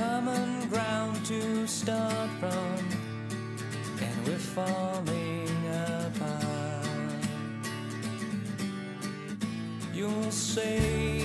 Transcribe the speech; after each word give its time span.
common 0.00 0.66
ground 0.70 1.14
to 1.26 1.66
start 1.66 2.30
from, 2.40 2.78
and 4.00 4.26
we're 4.26 4.38
falling 4.38 5.50
apart. 5.68 6.86
You'll 9.92 10.30
say 10.30 11.20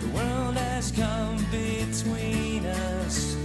the 0.00 0.08
world 0.12 0.56
has 0.56 0.90
come 0.90 1.36
between 1.52 2.66
us, 2.66 3.36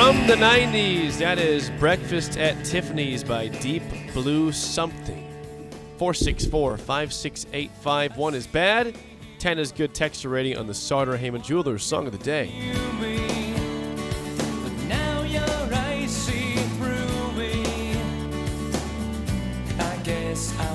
From 0.00 0.26
the 0.26 0.34
90s, 0.34 1.18
that 1.18 1.38
is 1.38 1.68
Breakfast 1.78 2.38
at 2.38 2.64
Tiffany's 2.64 3.22
by 3.22 3.48
Deep 3.48 3.82
Blue 4.14 4.50
Something. 4.50 5.28
464 5.98 6.78
568 6.78 7.70
One 8.16 8.34
is 8.34 8.46
bad, 8.46 8.96
10 9.40 9.58
is 9.58 9.72
good 9.72 9.94
texture 9.94 10.30
rating 10.30 10.56
on 10.56 10.66
the 10.66 10.72
Sartor 10.72 11.18
Hamann 11.18 11.42
Jewelers 11.42 11.84
Song 11.84 12.06
of 12.06 12.12
the 12.12 12.24
Day. 12.24 12.50
I 20.58 20.69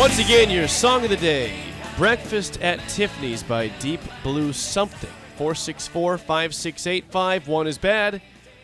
Once 0.00 0.18
again, 0.18 0.48
your 0.48 0.66
Song 0.66 1.04
of 1.04 1.10
the 1.10 1.16
Day 1.18 1.52
Breakfast 1.98 2.58
at 2.62 2.78
Tiffany's 2.88 3.42
by 3.42 3.68
Deep 3.80 4.00
Blue 4.22 4.50
Something. 4.50 5.10
464 5.36 6.16
568 6.16 7.46
One 7.46 7.66
is 7.66 7.76
bad, 7.76 8.22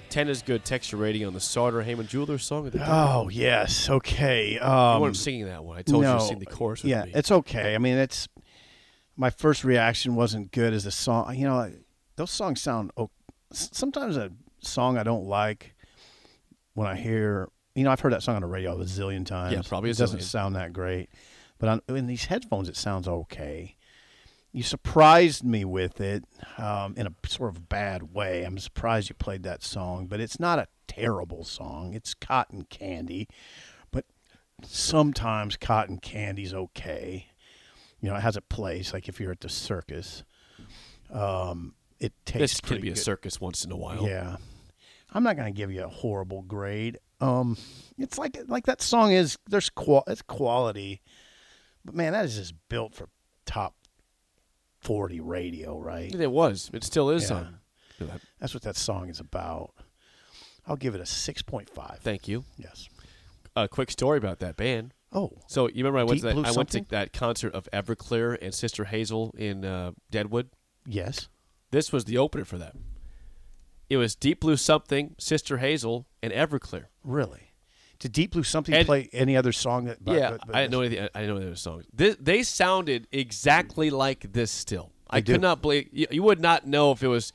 10 0.08 0.28
is 0.30 0.40
good 0.40 0.64
texture 0.64 0.96
rating 0.96 1.26
on 1.26 1.34
the 1.34 1.40
Sartor 1.40 1.82
Hamann 1.82 2.06
Jewelers 2.06 2.42
Song 2.42 2.66
of 2.66 2.72
the 2.72 2.78
Day. 2.78 2.84
Oh 2.88 3.28
yes, 3.28 3.90
okay. 3.90 4.54
you 4.54 4.60
Um, 4.62 5.02
weren't 5.02 5.14
singing 5.14 5.44
that 5.44 5.62
one. 5.62 5.76
I 5.76 5.82
told 5.82 6.04
you 6.06 6.10
to 6.10 6.20
sing 6.22 6.38
the 6.38 6.46
chorus 6.46 6.82
with 6.82 6.88
yeah, 6.88 7.04
me. 7.04 7.12
it's 7.14 7.30
okay. 7.30 7.74
I 7.74 7.78
mean, 7.78 7.98
it's 7.98 8.28
my 9.14 9.28
first 9.28 9.62
reaction 9.62 10.14
wasn't 10.14 10.52
good 10.52 10.72
as 10.72 10.86
a 10.86 10.90
song. 10.90 11.36
You 11.36 11.48
know, 11.48 11.70
those 12.16 12.30
songs 12.30 12.62
sound. 12.62 12.92
Sometimes 13.52 14.16
a 14.16 14.30
song 14.62 14.96
I 14.96 15.02
don't 15.02 15.26
like 15.26 15.74
when 16.72 16.86
I 16.86 16.96
hear. 16.96 17.50
You 17.76 17.84
know, 17.84 17.90
I've 17.90 18.00
heard 18.00 18.14
that 18.14 18.22
song 18.22 18.36
on 18.36 18.40
the 18.40 18.48
radio 18.48 18.72
a 18.72 18.84
zillion 18.84 19.26
times. 19.26 19.52
Yeah, 19.52 19.60
probably 19.66 19.90
a 19.90 19.92
it 19.92 19.98
doesn't 19.98 20.20
zillion. 20.20 20.24
sound 20.24 20.56
that 20.56 20.72
great, 20.72 21.10
but 21.58 21.68
on, 21.68 21.82
in 21.94 22.06
these 22.06 22.24
headphones, 22.24 22.70
it 22.70 22.76
sounds 22.76 23.06
okay. 23.06 23.76
You 24.50 24.62
surprised 24.62 25.44
me 25.44 25.66
with 25.66 26.00
it 26.00 26.24
um, 26.56 26.94
in 26.96 27.06
a 27.06 27.12
sort 27.28 27.54
of 27.54 27.68
bad 27.68 28.14
way. 28.14 28.44
I'm 28.44 28.56
surprised 28.56 29.10
you 29.10 29.14
played 29.14 29.42
that 29.42 29.62
song, 29.62 30.06
but 30.06 30.18
it's 30.20 30.40
not 30.40 30.58
a 30.58 30.68
terrible 30.88 31.44
song. 31.44 31.92
It's 31.92 32.14
cotton 32.14 32.64
candy, 32.70 33.28
but 33.90 34.06
sometimes 34.62 35.58
cotton 35.58 35.98
candy's 35.98 36.54
okay. 36.54 37.26
You 38.00 38.08
know, 38.08 38.16
it 38.16 38.22
has 38.22 38.38
a 38.38 38.40
place. 38.40 38.94
Like 38.94 39.06
if 39.06 39.20
you're 39.20 39.32
at 39.32 39.40
the 39.40 39.50
circus, 39.50 40.24
um, 41.12 41.74
it 42.00 42.14
tastes. 42.24 42.54
this 42.54 42.60
could 42.62 42.80
be 42.80 42.88
a 42.88 42.96
circus 42.96 43.38
once 43.38 43.66
in 43.66 43.70
a 43.70 43.76
while. 43.76 44.08
Yeah, 44.08 44.36
I'm 45.12 45.22
not 45.22 45.36
going 45.36 45.52
to 45.52 45.56
give 45.56 45.70
you 45.70 45.84
a 45.84 45.88
horrible 45.88 46.40
grade. 46.40 46.98
Um, 47.20 47.56
it's 47.98 48.18
like 48.18 48.38
like 48.48 48.66
that 48.66 48.82
song 48.82 49.12
is 49.12 49.38
there's 49.48 49.70
qual 49.70 50.04
it's 50.06 50.22
quality, 50.22 51.00
but 51.84 51.94
man, 51.94 52.12
that 52.12 52.24
is 52.24 52.36
just 52.36 52.54
built 52.68 52.94
for 52.94 53.08
top 53.46 53.74
forty 54.80 55.20
radio, 55.20 55.78
right? 55.78 56.14
It 56.14 56.30
was. 56.30 56.70
It 56.72 56.84
still 56.84 57.10
is 57.10 57.30
Yeah. 57.30 57.36
on. 57.36 57.58
That's 58.38 58.52
what 58.52 58.62
that 58.64 58.76
song 58.76 59.08
is 59.08 59.20
about. 59.20 59.70
I'll 60.66 60.76
give 60.76 60.94
it 60.94 61.00
a 61.00 61.06
six 61.06 61.40
point 61.42 61.70
five. 61.70 62.00
Thank 62.02 62.28
you. 62.28 62.44
Yes. 62.58 62.88
A 63.54 63.66
quick 63.68 63.90
story 63.90 64.18
about 64.18 64.40
that 64.40 64.56
band. 64.56 64.92
Oh, 65.12 65.32
So 65.46 65.68
you 65.68 65.76
remember 65.76 66.00
I 66.00 66.02
went 66.02 66.16
Deep 66.16 66.20
to 66.22 66.26
that, 66.26 66.34
Blue 66.34 66.44
I 66.44 66.50
went 66.52 66.68
to 66.70 66.80
that 66.90 67.12
concert 67.14 67.54
of 67.54 67.68
Everclear 67.72 68.36
and 68.42 68.52
Sister 68.52 68.84
Hazel 68.84 69.34
in 69.38 69.64
uh, 69.64 69.92
Deadwood. 70.10 70.50
yes. 70.84 71.28
This 71.70 71.92
was 71.92 72.04
the 72.04 72.18
opener 72.18 72.44
for 72.44 72.58
them. 72.58 72.84
It 73.88 73.96
was 73.98 74.14
Deep 74.14 74.40
Blue 74.40 74.56
Something, 74.56 75.14
Sister 75.18 75.58
Hazel, 75.58 76.06
and 76.22 76.32
Everclear. 76.32 76.86
Really? 77.04 77.52
Did 77.98 78.12
Deep 78.12 78.32
Blue 78.32 78.42
something 78.42 78.74
And- 78.74 78.84
play 78.86 79.08
any 79.12 79.36
other 79.36 79.52
song 79.52 79.84
that? 79.86 80.04
but- 80.04 80.16
yeah, 80.18 80.30
but- 80.32 80.46
but 80.46 80.56
I 80.56 80.60
didn't 80.62 80.72
know 80.72 80.80
anything. 80.82 81.08
I 81.14 81.20
didn't 81.20 81.28
know 81.28 81.36
any 81.36 81.46
other 81.46 81.56
songs. 81.56 81.84
This, 81.92 82.16
they 82.20 82.42
sounded 82.42 83.06
exactly 83.12 83.90
like 83.90 84.32
this. 84.32 84.50
Still, 84.50 84.90
I 85.08 85.20
could 85.20 85.26
do. 85.26 85.38
not 85.38 85.62
believe 85.62 85.88
you, 85.92 86.06
you 86.10 86.22
would 86.22 86.40
not 86.40 86.66
know 86.66 86.92
if 86.92 87.02
it 87.02 87.08
was 87.08 87.32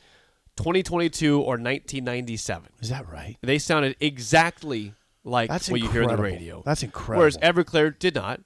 2022 0.57 1.39
or 1.39 1.57
1997. 1.57 2.69
Is 2.81 2.89
that 2.89 3.07
right? 3.09 3.37
They 3.41 3.57
sounded 3.57 3.95
exactly 3.99 4.93
like 5.23 5.49
That's 5.49 5.69
what 5.69 5.79
you 5.81 5.89
hear 5.89 6.03
on 6.03 6.15
the 6.15 6.21
radio. 6.21 6.61
That's 6.65 6.83
incredible. 6.83 7.19
Whereas. 7.21 7.37
Everclear 7.37 7.97
did 7.97 8.15
not. 8.15 8.41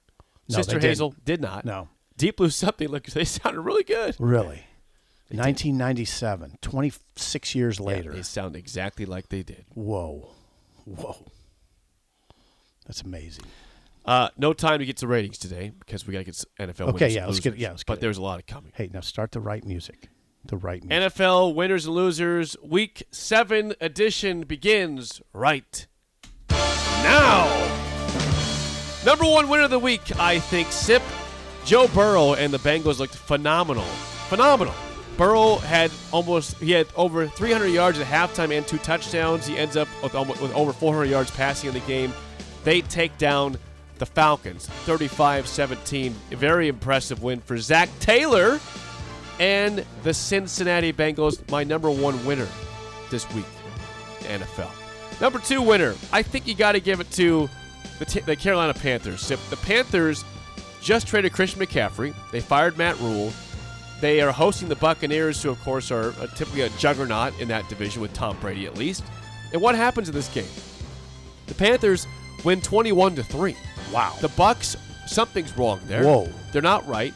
No, 0.48 0.56
Sister. 0.56 0.78
Hazel 0.78 1.14
did 1.24 1.40
not. 1.40 1.64
No. 1.64 1.88
Deep 2.16 2.36
Blue 2.36 2.50
something 2.50 2.88
look 2.88 3.04
they 3.06 3.24
sounded 3.24 3.60
really 3.60 3.82
good. 3.84 4.16
Really. 4.18 4.65
1997, 5.30 6.58
26 6.62 7.54
years 7.54 7.80
later. 7.80 8.12
They 8.12 8.22
sound 8.22 8.54
exactly 8.56 9.06
like 9.06 9.28
they 9.28 9.42
did. 9.42 9.64
Whoa. 9.74 10.30
Whoa. 10.84 11.16
That's 12.86 13.02
amazing. 13.02 13.44
Uh, 14.04 14.28
no 14.38 14.52
time 14.52 14.78
to 14.78 14.86
get 14.86 14.98
to 14.98 15.08
ratings 15.08 15.36
today 15.38 15.72
because 15.80 16.06
we 16.06 16.12
got 16.12 16.20
to 16.20 16.24
get 16.24 16.44
NFL. 16.60 16.80
Okay, 16.90 17.06
winners 17.06 17.14
yeah, 17.16 17.26
let's 17.26 17.40
get- 17.40 17.56
yeah, 17.58 17.70
let's 17.70 17.82
but 17.82 17.94
it. 17.94 18.00
there's 18.00 18.18
a 18.18 18.22
lot 18.22 18.38
of 18.38 18.46
coming. 18.46 18.70
Hey, 18.76 18.88
now 18.92 19.00
start 19.00 19.32
the 19.32 19.40
right 19.40 19.64
music. 19.64 20.08
The 20.44 20.56
right 20.56 20.80
music. 20.84 21.12
NFL 21.12 21.56
winners 21.56 21.86
and 21.86 21.94
losers 21.96 22.56
week 22.62 23.02
seven 23.10 23.74
edition 23.80 24.42
begins 24.42 25.20
right 25.32 25.88
now. 26.48 27.48
Number 29.04 29.24
one 29.24 29.48
winner 29.48 29.64
of 29.64 29.70
the 29.70 29.78
week, 29.80 30.16
I 30.20 30.38
think, 30.38 30.70
Sip. 30.70 31.02
Joe 31.64 31.88
Burrow 31.88 32.34
and 32.34 32.52
the 32.52 32.58
Bengals 32.58 33.00
looked 33.00 33.16
phenomenal. 33.16 33.82
Phenomenal. 34.28 34.74
Burrow 35.16 35.56
had 35.56 35.90
almost 36.12 36.56
he 36.58 36.72
had 36.72 36.86
over 36.96 37.26
300 37.26 37.68
yards 37.68 37.98
at 37.98 38.06
halftime 38.06 38.56
and 38.56 38.66
two 38.66 38.78
touchdowns. 38.78 39.46
He 39.46 39.56
ends 39.56 39.76
up 39.76 39.88
with, 40.02 40.14
almost, 40.14 40.42
with 40.42 40.54
over 40.54 40.72
400 40.72 41.06
yards 41.06 41.30
passing 41.30 41.68
in 41.68 41.74
the 41.74 41.80
game. 41.80 42.12
They 42.64 42.82
take 42.82 43.16
down 43.16 43.58
the 43.98 44.06
Falcons 44.06 44.68
35-17. 44.84 46.12
A 46.32 46.36
very 46.36 46.68
impressive 46.68 47.22
win 47.22 47.40
for 47.40 47.56
Zac 47.56 47.88
Taylor 47.98 48.60
and 49.38 49.84
the 50.02 50.14
Cincinnati 50.14 50.92
Bengals, 50.92 51.48
my 51.50 51.64
number 51.64 51.90
one 51.90 52.24
winner 52.26 52.48
this 53.10 53.30
week 53.34 53.44
NFL. 54.20 54.70
Number 55.20 55.38
two 55.38 55.62
winner, 55.62 55.94
I 56.12 56.22
think 56.22 56.46
you 56.46 56.54
got 56.54 56.72
to 56.72 56.80
give 56.80 57.00
it 57.00 57.10
to 57.12 57.48
the, 57.98 58.04
t- 58.04 58.20
the 58.20 58.36
Carolina 58.36 58.74
Panthers. 58.74 59.26
The 59.28 59.56
Panthers 59.62 60.24
just 60.82 61.06
traded 61.06 61.32
Christian 61.32 61.60
McCaffrey. 61.60 62.14
They 62.32 62.40
fired 62.40 62.76
Matt 62.76 62.98
Rhule. 63.00 63.32
They 64.00 64.20
are 64.20 64.30
hosting 64.32 64.68
the 64.68 64.76
Buccaneers, 64.76 65.42
who 65.42 65.50
of 65.50 65.60
course 65.62 65.90
are 65.90 66.10
uh, 66.20 66.26
typically 66.34 66.62
a 66.62 66.68
juggernaut 66.70 67.38
in 67.40 67.48
that 67.48 67.68
division 67.68 68.02
with 68.02 68.12
Tom 68.12 68.36
Brady 68.40 68.66
at 68.66 68.76
least. 68.76 69.04
And 69.52 69.62
what 69.62 69.74
happens 69.74 70.08
in 70.08 70.14
this 70.14 70.28
game? 70.28 70.48
The 71.46 71.54
Panthers 71.54 72.06
win 72.44 72.60
21 72.60 73.16
to 73.16 73.22
3. 73.22 73.56
Wow. 73.92 74.14
The 74.20 74.28
Bucs, 74.28 74.76
something's 75.06 75.56
wrong 75.56 75.80
there. 75.86 76.04
Whoa. 76.04 76.28
They're 76.52 76.62
not 76.62 76.86
right. 76.86 77.14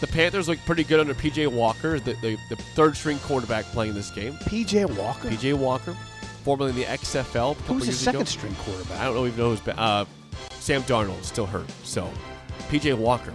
The 0.00 0.06
Panthers 0.06 0.48
look 0.48 0.58
pretty 0.60 0.84
good 0.84 1.00
under 1.00 1.14
PJ 1.14 1.48
Walker, 1.48 1.98
the, 1.98 2.12
the, 2.22 2.36
the 2.48 2.56
third 2.76 2.96
string 2.96 3.18
quarterback 3.20 3.64
playing 3.66 3.94
this 3.94 4.10
game. 4.10 4.34
PJ 4.34 4.96
Walker? 4.96 5.28
PJ 5.28 5.54
Walker, 5.54 5.96
formerly 6.44 6.70
in 6.70 6.76
the 6.76 6.84
XFL 6.84 7.56
Who's 7.62 7.86
the 7.86 7.92
second 7.92 8.20
ago. 8.20 8.24
string 8.26 8.54
quarterback? 8.56 9.00
I 9.00 9.06
don't 9.06 9.14
know 9.14 9.26
even 9.26 9.38
know 9.38 9.50
who's 9.56 9.66
uh, 9.66 10.04
Sam 10.50 10.82
Darnold 10.84 11.20
is 11.20 11.26
still 11.26 11.46
hurt. 11.46 11.68
So 11.82 12.08
PJ 12.68 12.96
Walker 12.96 13.34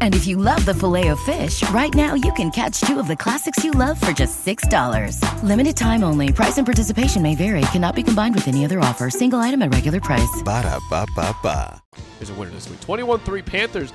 And 0.00 0.14
if 0.14 0.26
you 0.26 0.38
love 0.38 0.64
the 0.64 0.72
filet 0.72 1.08
of 1.08 1.20
fish, 1.20 1.68
right 1.70 1.94
now 1.94 2.14
you 2.14 2.32
can 2.32 2.50
catch 2.50 2.80
two 2.80 2.98
of 2.98 3.06
the 3.06 3.16
classics 3.16 3.62
you 3.62 3.72
love 3.72 4.00
for 4.00 4.12
just 4.12 4.44
$6. 4.46 5.20
Limited 5.42 5.76
time 5.76 6.02
only. 6.02 6.32
Price 6.32 6.56
and 6.56 6.66
participation 6.66 7.20
may 7.22 7.34
vary. 7.34 7.60
Cannot 7.72 7.94
be 7.94 8.02
combined 8.02 8.34
with 8.34 8.48
any 8.48 8.64
other 8.64 8.80
offer. 8.80 9.10
Single 9.10 9.40
item 9.40 9.60
at 9.60 9.74
regular 9.74 10.00
price. 10.00 10.42
Ba-da-ba-ba-ba. 10.42 11.82
is 12.22 12.30
a 12.30 12.34
winner 12.34 12.52
this 12.52 12.70
week. 12.70 12.80
21-3 12.80 13.44
Panthers. 13.44 13.92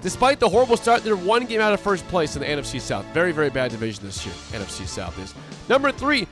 Despite 0.00 0.38
the 0.38 0.48
horrible 0.48 0.76
start, 0.76 1.02
they're 1.02 1.16
one 1.16 1.46
game 1.46 1.60
out 1.60 1.72
of 1.72 1.80
first 1.80 2.06
place 2.08 2.36
in 2.36 2.42
the 2.42 2.48
NFC 2.48 2.80
South. 2.80 3.06
Very, 3.14 3.32
very 3.32 3.48
bad 3.50 3.70
division 3.70 4.04
this 4.04 4.24
year. 4.24 4.34
NFC 4.52 4.86
South 4.86 5.18
is 5.18 5.34
number 5.68 5.90
three. 5.90 6.28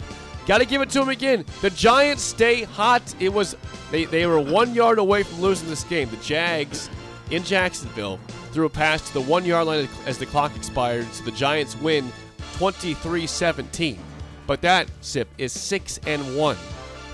Got 0.47 0.59
to 0.59 0.67
give 0.67 0.83
it 0.83 0.91
to 0.91 0.99
them 0.99 1.09
again. 1.09 1.45
The 1.63 1.71
Giants 1.71 2.23
stay 2.23 2.65
hot. 2.65 3.15
It 3.21 3.33
was 3.33 3.57
they 3.91 4.05
they 4.05 4.27
were 4.27 4.41
one 4.41 4.75
yard 4.75 4.99
away 4.99 5.23
from 5.23 5.41
losing 5.41 5.69
this 5.69 5.85
game. 5.85 6.11
The 6.11 6.17
Jags 6.17 6.91
in 7.33 7.43
Jacksonville 7.43 8.21
threw 8.53 8.67
a 8.67 8.71
pass 8.71 9.09
to 9.09 9.15
the 9.15 9.21
one 9.21 9.45
yard 9.45 9.67
line 9.67 9.89
as 10.07 10.19
the 10.19 10.27
clock 10.27 10.55
expired. 10.55 11.07
So 11.13 11.25
the 11.25 11.33
Giants 11.33 11.77
win 11.81 12.13
23-17. 12.55 13.99
But 14.47 14.61
that 14.61 14.89
sip 15.01 15.29
is 15.39 15.53
six 15.53 15.99
and 16.07 16.37
one 16.37 16.57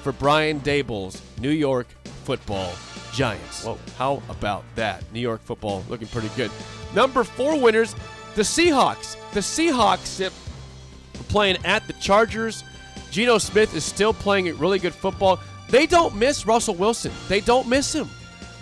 for 0.02 0.12
Brian 0.12 0.60
Daboll's 0.60 1.22
New 1.40 1.50
York 1.50 1.86
Football 2.24 2.72
Giants. 3.12 3.64
Whoa, 3.64 3.78
how 3.96 4.22
about 4.28 4.64
that? 4.74 5.02
New 5.12 5.20
York 5.20 5.42
football 5.42 5.84
looking 5.88 6.08
pretty 6.08 6.30
good. 6.36 6.50
Number 6.94 7.24
four 7.24 7.58
winners, 7.58 7.94
the 8.34 8.42
Seahawks. 8.42 9.16
The 9.32 9.40
Seahawks 9.40 10.06
sip 10.06 10.32
playing 11.28 11.58
at 11.64 11.86
the 11.86 11.92
Chargers. 11.94 12.64
Geno 13.10 13.38
Smith 13.38 13.74
is 13.74 13.84
still 13.84 14.12
playing 14.12 14.56
really 14.58 14.78
good 14.78 14.94
football. 14.94 15.40
They 15.70 15.86
don't 15.86 16.16
miss 16.16 16.46
Russell 16.46 16.74
Wilson. 16.74 17.12
They 17.28 17.40
don't 17.40 17.68
miss 17.68 17.94
him. 17.94 18.08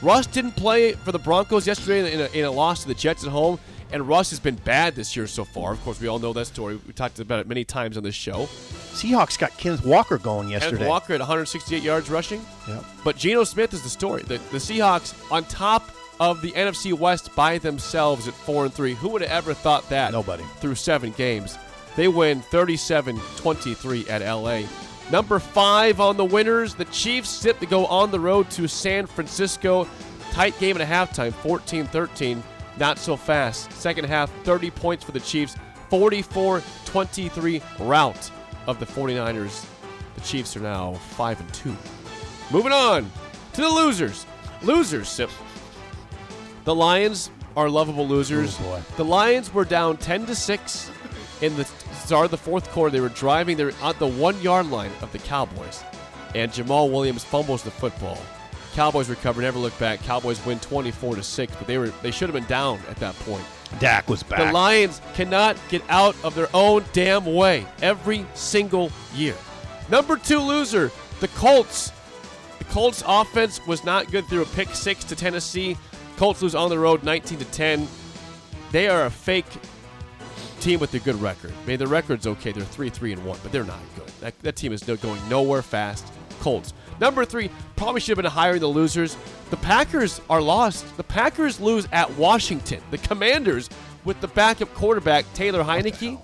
Russ 0.02 0.26
didn't 0.26 0.52
play 0.52 0.92
for 0.92 1.12
the 1.12 1.18
Broncos 1.18 1.66
yesterday 1.66 2.12
in 2.12 2.20
a, 2.20 2.38
in 2.38 2.44
a 2.44 2.50
loss 2.50 2.82
to 2.82 2.88
the 2.88 2.94
Jets 2.94 3.24
at 3.24 3.30
home, 3.30 3.58
and 3.92 4.06
Russ 4.06 4.30
has 4.30 4.40
been 4.40 4.56
bad 4.56 4.94
this 4.94 5.16
year 5.16 5.26
so 5.26 5.44
far. 5.44 5.72
Of 5.72 5.82
course, 5.82 6.00
we 6.00 6.08
all 6.08 6.18
know 6.18 6.32
that 6.32 6.46
story. 6.46 6.78
We 6.86 6.92
talked 6.92 7.18
about 7.18 7.38
it 7.38 7.46
many 7.48 7.64
times 7.64 7.96
on 7.96 8.02
this 8.02 8.14
show. 8.14 8.46
Seahawks 8.92 9.38
got 9.38 9.56
Kenneth 9.56 9.84
Walker 9.84 10.18
going 10.18 10.48
yesterday. 10.48 10.76
Kenneth 10.76 10.88
Walker 10.88 11.14
at 11.14 11.20
168 11.20 11.82
yards 11.82 12.10
rushing. 12.10 12.44
Yep. 12.68 12.84
But 13.04 13.16
Geno 13.16 13.44
Smith 13.44 13.72
is 13.72 13.82
the 13.82 13.88
story. 13.88 14.22
The, 14.22 14.38
the 14.50 14.58
Seahawks 14.58 15.14
on 15.32 15.44
top 15.44 15.90
of 16.18 16.40
the 16.42 16.52
NFC 16.52 16.92
West 16.92 17.34
by 17.34 17.58
themselves 17.58 18.26
at 18.26 18.34
four 18.34 18.64
and 18.64 18.72
three. 18.74 18.94
Who 18.94 19.10
would 19.10 19.22
have 19.22 19.30
ever 19.30 19.54
thought 19.54 19.88
that? 19.90 20.12
Nobody. 20.12 20.44
Through 20.60 20.76
seven 20.76 21.12
games, 21.12 21.58
they 21.94 22.08
win 22.08 22.42
37-23 22.42 24.10
at 24.10 24.22
LA. 24.22 24.62
Number 25.10 25.38
five 25.38 26.00
on 26.00 26.16
the 26.16 26.24
winners, 26.24 26.74
the 26.74 26.84
Chiefs 26.86 27.28
sit 27.28 27.60
to 27.60 27.66
go 27.66 27.86
on 27.86 28.10
the 28.10 28.18
road 28.18 28.50
to 28.52 28.66
San 28.66 29.06
Francisco. 29.06 29.86
Tight 30.32 30.58
game 30.58 30.80
at 30.80 30.88
halftime, 30.88 31.32
14-13. 31.32 32.42
Not 32.78 32.98
so 32.98 33.16
fast. 33.16 33.72
Second 33.72 34.06
half, 34.06 34.30
30 34.42 34.70
points 34.72 35.04
for 35.04 35.12
the 35.12 35.20
Chiefs. 35.20 35.56
44-23 35.90 37.62
rout 37.78 38.30
of 38.66 38.80
the 38.80 38.86
49ers. 38.86 39.64
The 40.16 40.20
Chiefs 40.22 40.56
are 40.56 40.60
now 40.60 40.94
5 40.94 41.40
and 41.40 41.54
2. 41.54 41.76
Moving 42.50 42.72
on 42.72 43.10
to 43.52 43.60
the 43.60 43.68
losers. 43.68 44.26
Losers, 44.62 45.08
Sip. 45.08 45.30
The 46.64 46.74
Lions 46.74 47.30
are 47.56 47.70
lovable 47.70 48.08
losers. 48.08 48.58
Oh. 48.60 48.84
The 48.96 49.04
Lions 49.04 49.54
were 49.54 49.64
down 49.64 49.96
10 49.98 50.26
to 50.26 50.34
6 50.34 50.90
in 51.42 51.56
the 51.56 51.64
start 52.06 52.26
of 52.26 52.30
the 52.30 52.36
fourth 52.36 52.70
quarter. 52.70 52.90
They 52.90 53.00
were 53.00 53.08
driving. 53.08 53.56
They're 53.56 53.72
at 53.82 53.98
the 53.98 54.06
one 54.06 54.40
yard 54.40 54.70
line 54.70 54.92
of 55.02 55.10
the 55.10 55.18
Cowboys, 55.18 55.82
and 56.34 56.52
Jamaal 56.52 56.90
Williams 56.90 57.24
fumbles 57.24 57.62
the 57.62 57.70
football. 57.70 58.18
Cowboys 58.74 59.08
recover, 59.08 59.42
never 59.42 59.58
look 59.58 59.76
back. 59.78 60.02
Cowboys 60.02 60.44
win 60.46 60.60
24 60.60 61.16
to 61.16 61.22
six, 61.22 61.54
but 61.56 61.66
they 61.66 61.78
were 61.78 61.88
they 62.02 62.10
should 62.10 62.28
have 62.28 62.34
been 62.34 62.44
down 62.44 62.78
at 62.88 62.96
that 62.96 63.14
point. 63.20 63.44
Dak 63.80 64.08
was 64.08 64.22
back. 64.22 64.38
The 64.38 64.52
Lions 64.52 65.00
cannot 65.14 65.56
get 65.68 65.82
out 65.88 66.14
of 66.22 66.34
their 66.34 66.48
own 66.54 66.84
damn 66.92 67.26
way 67.26 67.66
every 67.82 68.24
single 68.34 68.92
year. 69.14 69.34
Number 69.88 70.16
two 70.16 70.38
loser, 70.38 70.92
the 71.20 71.28
Colts. 71.28 71.90
The 72.58 72.64
Colts 72.66 73.02
offense 73.06 73.66
was 73.66 73.84
not 73.84 74.10
good 74.12 74.26
through 74.26 74.42
a 74.42 74.46
pick 74.46 74.68
six 74.74 75.02
to 75.04 75.16
Tennessee. 75.16 75.76
Colts 76.16 76.40
lose 76.40 76.54
on 76.54 76.70
the 76.70 76.78
road 76.78 77.02
19 77.02 77.38
to 77.38 77.44
10. 77.46 77.88
They 78.72 78.88
are 78.88 79.06
a 79.06 79.10
fake 79.10 79.46
team 80.66 80.80
with 80.80 80.92
a 80.94 80.98
good 80.98 81.14
record. 81.22 81.52
I 81.62 81.66
mean, 81.66 81.78
the 81.78 81.86
record's 81.86 82.26
okay. 82.26 82.50
They're 82.50 82.64
3 82.64 82.90
3 82.90 83.12
and 83.12 83.24
1, 83.24 83.38
but 83.40 83.52
they're 83.52 83.62
not 83.62 83.78
good. 83.94 84.08
That, 84.20 84.36
that 84.40 84.56
team 84.56 84.72
is 84.72 84.82
going 84.82 85.28
nowhere 85.28 85.62
fast. 85.62 86.04
Colts. 86.40 86.74
Number 87.00 87.24
three, 87.24 87.50
probably 87.76 88.00
should 88.00 88.16
have 88.16 88.22
been 88.22 88.30
higher 88.30 88.54
in 88.54 88.60
the 88.60 88.66
losers. 88.66 89.16
The 89.50 89.58
Packers 89.58 90.20
are 90.28 90.42
lost. 90.42 90.96
The 90.96 91.04
Packers 91.04 91.60
lose 91.60 91.86
at 91.92 92.10
Washington. 92.16 92.82
The 92.90 92.98
Commanders, 92.98 93.70
with 94.04 94.20
the 94.20 94.26
backup 94.28 94.72
quarterback, 94.74 95.24
Taylor 95.34 95.62
Heinicke. 95.62 96.20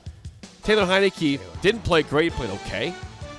Taylor 0.64 0.86
Heinicke 0.86 1.38
didn't 1.60 1.82
play 1.82 2.02
great, 2.02 2.32
played 2.32 2.50
okay, 2.50 2.92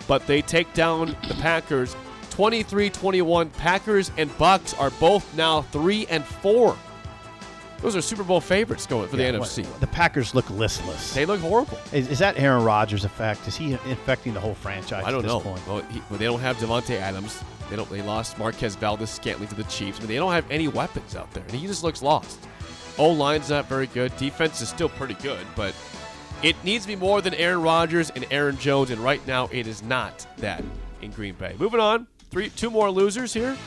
but 0.08 0.26
they 0.26 0.42
take 0.42 0.74
down 0.74 1.18
the 1.28 1.36
Packers 1.36 1.98
23-21. 2.30 3.52
Packers 3.58 4.10
and 4.18 4.30
Bucs 4.32 4.80
are 4.80 4.90
both 4.92 5.36
now 5.36 5.64
3 5.64 6.08
and 6.08 6.24
4. 6.24 6.78
Those 7.84 7.96
are 7.98 8.02
Super 8.02 8.24
Bowl 8.24 8.40
favorites 8.40 8.88
going 8.88 9.10
for 9.10 9.18
Yeah, 9.18 9.32
the 9.32 9.40
what- 9.40 9.50
NFC. 9.50 9.66
The 9.82 9.88
Packers 9.88 10.34
look 10.34 10.50
listless. 10.50 11.14
They 11.14 11.26
look 11.26 11.42
horrible. 11.42 11.78
Is, 11.92 12.08
is 12.08 12.20
that 12.20 12.40
Aaron 12.40 12.64
Rodgers' 12.64 13.04
effect? 13.04 13.46
Is 13.48 13.58
he 13.58 13.74
infecting 13.74 14.34
the 14.34 14.40
whole 14.40 14.56
franchise 14.56 15.04
I 15.06 15.12
don't 15.12 15.20
at 15.20 15.24
this 15.24 15.32
know. 15.34 15.40
point? 15.42 15.68
Well, 15.68 15.82
he, 15.92 16.02
well, 16.10 16.18
they 16.18 16.26
don't 16.26 16.40
have 16.40 16.56
Davante 16.58 16.96
Adams. 16.96 17.44
They 17.70 17.76
don't. 17.76 17.90
They 17.90 18.02
lost 18.02 18.40
Marquez 18.40 18.76
Valdes 18.78 19.10
Scantling 19.10 19.50
to 19.50 19.56
the 19.56 19.66
Chiefs. 19.66 19.98
I 19.98 20.02
mean, 20.02 20.08
they 20.08 20.16
don't 20.16 20.32
have 20.32 20.50
any 20.50 20.68
weapons 20.70 21.16
out 21.16 21.30
there, 21.34 21.44
and 21.44 21.52
he 21.52 21.68
just 21.68 21.84
looks 21.84 22.02
lost. 22.02 22.40
O 22.98 23.10
line's 23.10 23.50
not 23.50 23.68
very 23.68 23.88
good. 23.88 24.16
Defense 24.18 24.62
is 24.62 24.70
still 24.70 24.90
pretty 24.90 25.16
good, 25.16 25.46
but 25.56 25.76
it 26.42 26.56
needs 26.64 26.86
to 26.86 26.88
be 26.90 26.96
more 26.96 27.22
than 27.22 27.34
Aaron 27.34 27.62
Rodgers 27.62 28.12
and 28.12 28.26
Aaron 28.32 28.58
Jones, 28.60 28.92
and 28.92 29.02
right 29.02 29.26
now 29.28 29.50
it 29.52 29.68
is 29.68 29.84
not 29.84 30.26
that 30.38 30.64
in 31.02 31.12
Green 31.12 31.36
Bay. 31.36 31.56
Moving 31.60 31.80
on, 31.82 32.08
three, 32.32 32.50
two 32.50 32.70
more 32.70 32.90
losers 32.92 33.34
here. 33.34 33.58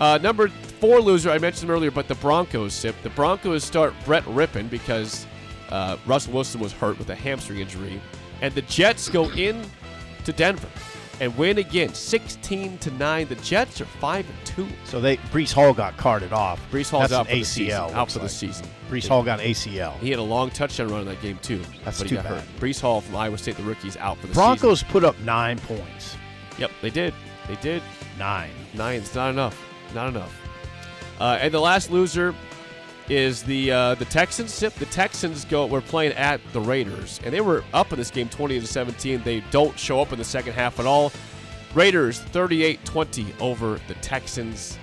Uh, 0.00 0.18
number 0.22 0.50
four 0.82 1.00
loser, 1.00 1.30
I 1.30 1.38
mentioned 1.38 1.70
him 1.70 1.76
earlier, 1.76 1.92
but 1.92 2.08
the 2.08 2.16
Broncos 2.16 2.74
sip. 2.74 2.96
The 3.04 3.10
Broncos 3.10 3.62
start 3.62 3.94
Brett 4.04 4.24
Rypien 4.24 4.68
because 4.68 5.28
uh, 5.70 5.96
Russell 6.06 6.32
Wilson 6.32 6.60
was 6.60 6.72
hurt 6.72 6.98
with 6.98 7.08
a 7.10 7.14
hamstring 7.14 7.60
injury, 7.60 8.00
and 8.40 8.52
the 8.52 8.62
Jets 8.62 9.08
go 9.08 9.30
in 9.30 9.64
to 10.24 10.32
Denver 10.32 10.66
and 11.20 11.38
win 11.38 11.58
again, 11.58 11.94
16 11.94 12.78
to 12.78 12.90
nine. 12.94 13.28
The 13.28 13.36
Jets 13.36 13.80
are 13.80 13.84
five 13.84 14.26
and 14.28 14.44
two. 14.44 14.66
So 14.84 15.00
they 15.00 15.18
Breece 15.18 15.52
Hall 15.52 15.72
got 15.72 15.96
carted 15.96 16.32
off. 16.32 16.60
Breece 16.72 16.90
Hall's 16.90 17.10
That's 17.10 17.12
out 17.12 17.26
for 17.28 17.32
the 17.34 17.42
ACL. 17.42 17.44
season. 17.44 17.94
Out 17.94 18.10
for 18.10 18.18
the 18.18 18.28
season. 18.28 18.66
Breece 18.90 19.06
Hall 19.06 19.22
got 19.22 19.38
ACL. 19.38 19.96
He 20.00 20.10
had 20.10 20.18
a 20.18 20.22
long 20.22 20.50
touchdown 20.50 20.88
run 20.88 21.02
in 21.02 21.06
that 21.06 21.22
game 21.22 21.38
too. 21.42 21.62
That's 21.84 21.98
but 21.98 22.10
he 22.10 22.16
too 22.16 22.16
got 22.16 22.24
bad. 22.24 22.40
hurt. 22.40 22.60
Breece 22.60 22.80
Hall 22.80 23.00
from 23.00 23.14
Iowa 23.14 23.38
State, 23.38 23.56
the 23.56 23.62
rookie, 23.62 23.86
is 23.86 23.96
out 23.98 24.16
for 24.16 24.26
the 24.26 24.34
season. 24.34 24.42
Broncos 24.42 24.82
put 24.82 25.04
up 25.04 25.16
nine 25.20 25.60
points. 25.60 26.16
Yep, 26.58 26.72
they 26.82 26.90
did. 26.90 27.14
They 27.46 27.54
did. 27.56 27.84
Nine. 28.18 28.50
Nine. 28.74 28.96
It's 28.96 29.14
not 29.14 29.30
enough. 29.30 29.56
Not 29.94 30.08
enough. 30.08 30.41
Uh, 31.22 31.38
and 31.40 31.54
the 31.54 31.60
last 31.60 31.88
loser 31.88 32.34
is 33.08 33.44
the 33.44 33.70
uh, 33.70 33.94
the 33.94 34.04
Texans. 34.06 34.52
Sip. 34.52 34.74
The 34.74 34.86
Texans 34.86 35.44
go. 35.44 35.66
We're 35.66 35.80
playing 35.80 36.14
at 36.14 36.40
the 36.52 36.60
Raiders, 36.60 37.20
and 37.24 37.32
they 37.32 37.40
were 37.40 37.62
up 37.72 37.92
in 37.92 37.98
this 37.98 38.10
game, 38.10 38.28
20 38.28 38.58
to 38.58 38.66
17. 38.66 39.22
They 39.22 39.38
don't 39.52 39.78
show 39.78 40.00
up 40.00 40.12
in 40.12 40.18
the 40.18 40.24
second 40.24 40.54
half 40.54 40.80
at 40.80 40.86
all. 40.86 41.12
Raiders 41.74 42.20
38-20 42.32 43.40
over 43.40 43.78
the 43.86 43.94
Texans. 43.94 44.80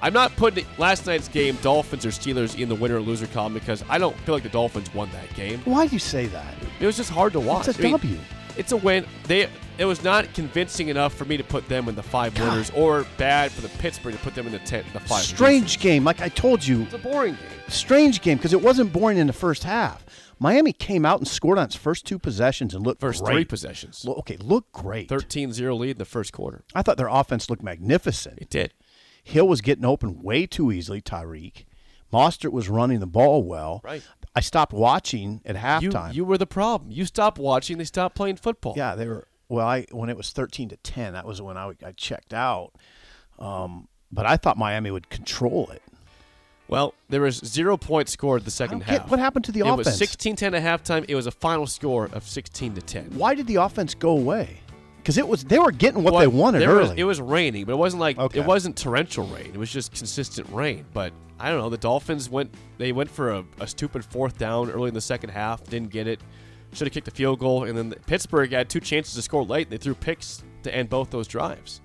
I'm 0.00 0.12
not 0.12 0.34
putting 0.36 0.64
last 0.78 1.04
night's 1.04 1.26
game, 1.26 1.58
Dolphins 1.62 2.06
or 2.06 2.10
Steelers, 2.10 2.60
in 2.60 2.68
the 2.68 2.76
winner 2.76 2.98
or 2.98 3.00
loser 3.00 3.26
column 3.26 3.54
because 3.54 3.84
I 3.88 3.98
don't 3.98 4.16
feel 4.20 4.36
like 4.36 4.44
the 4.44 4.50
Dolphins 4.50 4.94
won 4.94 5.10
that 5.10 5.34
game. 5.34 5.60
Why 5.64 5.88
do 5.88 5.96
you 5.96 5.98
say 5.98 6.26
that? 6.26 6.54
It 6.78 6.86
was 6.86 6.96
just 6.96 7.10
hard 7.10 7.32
to 7.32 7.40
watch. 7.40 7.66
It's 7.66 7.78
a 7.78 7.82
I 7.82 7.84
mean, 7.84 7.92
W. 7.92 8.18
It's 8.56 8.70
a 8.70 8.76
win. 8.76 9.04
They 9.24 9.48
it 9.78 9.84
was 9.84 10.02
not 10.04 10.32
convincing 10.34 10.88
enough 10.88 11.14
for 11.14 11.24
me 11.24 11.36
to 11.36 11.44
put 11.44 11.68
them 11.68 11.88
in 11.88 11.94
the 11.94 12.02
five 12.02 12.34
God. 12.34 12.48
winners, 12.50 12.70
or 12.70 13.06
bad 13.18 13.50
for 13.52 13.60
the 13.62 13.68
Pittsburgh 13.78 14.14
to 14.14 14.20
put 14.20 14.34
them 14.34 14.46
in 14.46 14.52
the 14.52 14.58
ten, 14.60 14.84
the 14.92 15.00
five. 15.00 15.22
Strange 15.22 15.80
game. 15.80 16.04
Like 16.04 16.20
I 16.20 16.28
told 16.28 16.64
you, 16.66 16.82
It's 16.82 16.94
a 16.94 16.98
boring 16.98 17.34
game. 17.34 17.60
strange 17.68 18.20
game 18.22 18.36
because 18.36 18.52
it 18.52 18.62
wasn't 18.62 18.92
boring 18.92 19.18
in 19.18 19.26
the 19.26 19.32
first 19.32 19.64
half. 19.64 20.04
Miami 20.38 20.72
came 20.72 21.04
out 21.06 21.18
and 21.20 21.28
scored 21.28 21.56
on 21.58 21.66
its 21.66 21.76
first 21.76 22.04
two 22.04 22.18
possessions 22.18 22.74
and 22.74 22.84
looked 22.84 23.00
First 23.00 23.22
great. 23.22 23.34
three 23.34 23.44
possessions. 23.44 24.04
Okay, 24.06 24.36
looked 24.38 24.72
great. 24.72 25.08
13-0 25.08 25.78
lead 25.78 25.90
in 25.92 25.98
the 25.98 26.04
first 26.04 26.32
quarter. 26.32 26.64
I 26.74 26.82
thought 26.82 26.96
their 26.96 27.06
offense 27.08 27.48
looked 27.48 27.62
magnificent. 27.62 28.38
It 28.40 28.50
did. 28.50 28.74
Hill 29.22 29.46
was 29.46 29.60
getting 29.60 29.84
open 29.84 30.20
way 30.20 30.46
too 30.46 30.72
easily, 30.72 31.00
Tyreek. 31.00 31.64
Mostert 32.12 32.50
was 32.50 32.68
running 32.68 32.98
the 32.98 33.06
ball 33.06 33.44
well. 33.44 33.80
Right. 33.84 34.02
I 34.34 34.40
stopped 34.40 34.72
watching 34.72 35.42
at 35.46 35.54
You, 35.54 35.90
halftime. 35.90 36.12
you 36.14 36.24
were 36.24 36.36
the 36.38 36.46
problem. 36.46 36.90
You 36.90 37.04
stopped 37.04 37.38
watching. 37.38 37.78
They 37.78 37.84
stopped 37.84 38.16
playing 38.16 38.36
football. 38.36 38.74
yeah, 38.76 38.96
they 38.96 39.06
were. 39.06 39.28
Well, 39.52 39.66
I 39.66 39.84
when 39.90 40.08
it 40.08 40.16
was 40.16 40.30
thirteen 40.30 40.70
to 40.70 40.76
ten, 40.78 41.12
that 41.12 41.26
was 41.26 41.42
when 41.42 41.58
I, 41.58 41.72
I 41.84 41.92
checked 41.92 42.32
out. 42.32 42.72
Um, 43.38 43.86
but 44.10 44.24
I 44.24 44.38
thought 44.38 44.56
Miami 44.56 44.90
would 44.90 45.10
control 45.10 45.68
it. 45.70 45.82
Well, 46.68 46.94
there 47.10 47.20
was 47.20 47.36
zero 47.36 47.76
points 47.76 48.12
scored 48.12 48.46
the 48.46 48.50
second 48.50 48.84
half. 48.84 49.10
what 49.10 49.20
happened 49.20 49.44
to 49.44 49.52
the 49.52 49.60
it 49.60 49.66
offense? 49.66 50.00
It 50.00 50.00
was 50.00 50.38
16-10 50.40 50.56
at 50.58 50.62
halftime. 50.62 51.04
It 51.06 51.14
was 51.14 51.26
a 51.26 51.30
final 51.30 51.66
score 51.66 52.08
of 52.14 52.26
16 52.26 52.76
to 52.76 52.80
10. 52.80 53.04
Why 53.14 53.34
did 53.34 53.46
the 53.46 53.56
offense 53.56 53.94
go 53.94 54.10
away? 54.10 54.60
Because 54.96 55.18
it 55.18 55.28
was 55.28 55.44
they 55.44 55.58
were 55.58 55.72
getting 55.72 56.02
what 56.02 56.14
Well, 56.14 56.20
they 56.20 56.28
wanted 56.28 56.62
early. 56.62 56.88
Was, 56.90 56.98
it 56.98 57.04
was 57.04 57.20
raining, 57.20 57.66
but 57.66 57.72
it 57.72 57.78
wasn't 57.78 58.00
like 58.00 58.18
Okay. 58.18 58.38
it 58.38 58.46
wasn't 58.46 58.78
torrential 58.78 59.26
rain. 59.26 59.50
It 59.52 59.58
was 59.58 59.70
just 59.70 59.92
consistent 59.92 60.48
rain. 60.48 60.86
But 60.94 61.12
I 61.38 61.50
don't 61.50 61.58
know. 61.58 61.68
The 61.68 61.76
Dolphins 61.76 62.30
went. 62.30 62.54
They 62.78 62.92
went 62.92 63.10
for 63.10 63.32
a, 63.32 63.44
a 63.60 63.66
stupid 63.66 64.02
fourth 64.02 64.38
down 64.38 64.70
early 64.70 64.88
in 64.88 64.94
the 64.94 65.00
second 65.02 65.28
half. 65.30 65.62
Didn't 65.64 65.90
get 65.90 66.06
it. 66.06 66.20
Should 66.72 66.86
have 66.86 66.92
kicked 66.94 67.04
the 67.04 67.10
field 67.10 67.38
goal. 67.38 67.64
And 67.64 67.76
then 67.76 67.90
Pittsburgh 68.06 68.50
had 68.52 68.68
two 68.70 68.80
chances 68.80 69.14
to 69.14 69.22
score 69.22 69.44
late. 69.44 69.68
They 69.70 69.76
threw 69.76 69.94
picks 69.94 70.42
to 70.62 70.74
end 70.74 70.88
both 70.88 71.10
those 71.10 71.28
drives. 71.28 71.80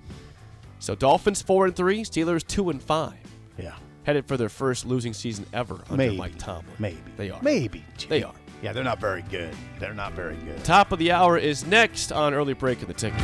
So 0.79 0.95
Dolphins 0.95 1.41
four 1.41 1.65
and 1.65 1.75
three. 1.75 2.03
Steelers 2.03 2.45
two 2.45 2.69
and 2.69 2.81
five. 2.81 3.15
yeah, 3.57 3.75
Headed 4.03 4.27
for 4.27 4.37
their 4.37 4.49
first 4.49 4.85
losing 4.85 5.13
season 5.13 5.45
ever 5.53 5.75
under 5.89 5.97
maybe 5.97 6.17
Mike 6.17 6.37
Tomlin. 6.37 6.65
Maybe 6.79 6.97
they 7.17 7.29
are. 7.29 7.41
Maybe 7.41 7.83
They 8.07 8.23
are. 8.23 8.33
Yeah, 8.63 8.73
they're 8.73 8.83
not 8.83 8.99
very 8.99 9.21
good. 9.23 9.53
They're 9.79 9.93
not 9.93 10.13
very 10.13 10.35
good. 10.37 10.63
Top 10.63 10.91
of 10.91 10.97
the 10.99 11.11
hour 11.11 11.37
is 11.37 11.65
next 11.67 12.11
on 12.11 12.33
early 12.33 12.53
break 12.53 12.81
in 12.81 12.87
the 12.87 12.93
ticket. 12.93 13.21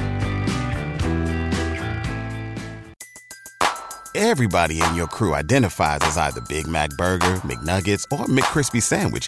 Everybody 4.15 4.79
in 4.79 4.93
your 4.95 5.07
crew 5.07 5.33
identifies 5.33 5.99
as 6.03 6.17
either 6.17 6.41
Big 6.41 6.67
Mac 6.67 6.91
Burger, 6.97 7.35
McNuggets, 7.37 8.05
or 8.11 8.25
McCrispy 8.27 8.81
Sandwich. 8.81 9.27